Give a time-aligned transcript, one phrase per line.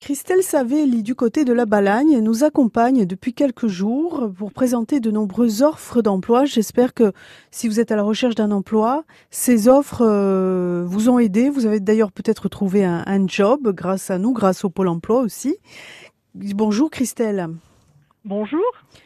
[0.00, 5.10] Christelle Savelli du côté de la Balagne nous accompagne depuis quelques jours pour présenter de
[5.10, 6.44] nombreuses offres d'emploi.
[6.44, 7.12] J'espère que
[7.50, 11.50] si vous êtes à la recherche d'un emploi, ces offres euh, vous ont aidé.
[11.50, 15.20] Vous avez d'ailleurs peut-être trouvé un, un job grâce à nous, grâce au Pôle emploi
[15.20, 15.56] aussi.
[16.34, 17.48] Bonjour Christelle.
[18.24, 18.60] Bonjour.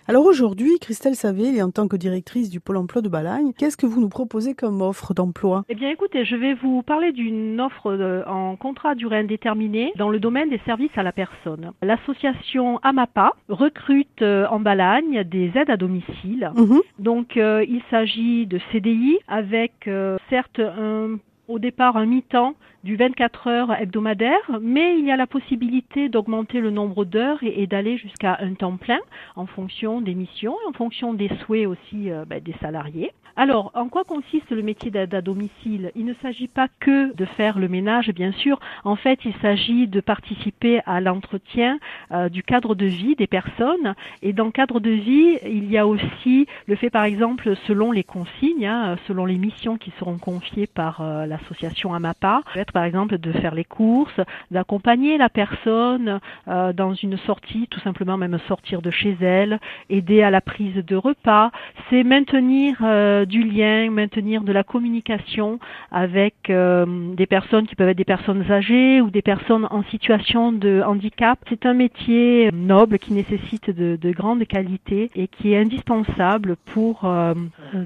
[0.09, 3.87] Alors aujourd'hui, Christelle Savé, en tant que directrice du Pôle emploi de Balagne, qu'est-ce que
[3.87, 5.65] vous nous proposez comme offre d'emploi?
[5.69, 9.93] Eh bien écoutez, je vais vous parler d'une offre de- en contrat à durée indéterminée
[9.97, 11.71] dans le domaine des services à la personne.
[11.83, 16.51] L'association AMAPA recrute euh, en Balagne des aides à domicile.
[16.57, 16.81] Mhm.
[16.99, 21.19] Donc euh, il s'agit de CDI avec euh, certes un-
[21.49, 26.61] au départ un mi-temps du 24 heures hebdomadaire, mais il y a la possibilité d'augmenter
[26.61, 29.01] le nombre d'heures et, d'aller jusqu'à un temps plein
[29.37, 33.13] en fonction des missions et en fonction des souhaits aussi euh, ben, des salariés.
[33.35, 35.91] Alors, en quoi consiste le métier d'aide à domicile?
[35.95, 38.61] Il ne s'agit pas que de faire le ménage, bien sûr.
[38.85, 41.79] En fait, il s'agit de participer à l'entretien
[42.11, 43.95] euh, du cadre de vie des personnes.
[44.21, 47.91] Et dans le cadre de vie, il y a aussi le fait, par exemple, selon
[47.91, 52.85] les consignes, hein, selon les missions qui seront confiées par euh, l'association AMAPA, être par
[52.85, 58.39] exemple de faire les courses, d'accompagner la personne euh, dans une sortie, tout simplement même
[58.49, 59.59] sortir de chez elle,
[59.91, 61.51] aider à la prise de repas,
[61.89, 65.59] c'est maintenir euh, du lien, maintenir de la communication
[65.91, 70.53] avec euh, des personnes qui peuvent être des personnes âgées ou des personnes en situation
[70.53, 71.39] de handicap.
[71.49, 77.05] C'est un métier noble qui nécessite de, de grandes qualités et qui est indispensable pour
[77.05, 77.35] euh,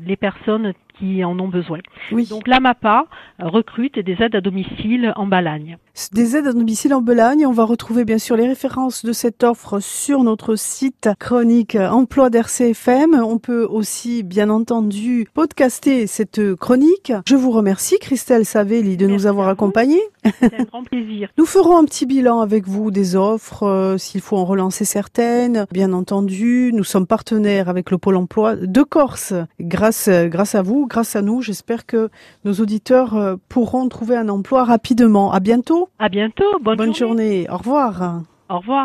[0.06, 1.78] les personnes qui en ont besoin.
[2.12, 2.26] Oui.
[2.26, 3.06] Donc l'AMAPA
[3.38, 5.78] recrute des aides à domicile en Balagne.
[6.12, 7.46] Des aides à domicile en Belagne.
[7.46, 12.30] On va retrouver bien sûr les références de cette offre sur notre site chronique emploi
[12.30, 13.14] d'RCFM.
[13.14, 17.12] On peut aussi, bien entendu, podcaster cette chronique.
[17.26, 20.02] Je vous remercie, Christelle Savelli, de nous avoir accompagnés.
[20.40, 21.30] C'est un grand plaisir.
[21.38, 25.66] Nous ferons un petit bilan avec vous des offres, euh, s'il faut en relancer certaines.
[25.72, 29.34] Bien entendu, nous sommes partenaires avec le Pôle emploi de Corse.
[29.60, 32.10] Grâce, grâce à vous, grâce à nous, j'espère que
[32.44, 35.32] nos auditeurs euh, pourront trouver un emploi rapidement.
[35.32, 35.88] À bientôt.
[35.98, 36.58] À bientôt.
[36.60, 37.46] Bonne, Bonne journée.
[37.50, 38.22] Au revoir.
[38.48, 38.84] Au revoir.